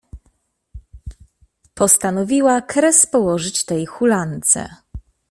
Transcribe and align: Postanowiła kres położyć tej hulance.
Postanowiła 1.73 2.61
kres 2.61 3.05
położyć 3.05 3.65
tej 3.65 3.85
hulance. 3.85 4.69